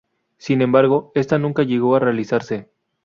[0.39, 2.71] Sin embargo, está nunca llegó a realizarse.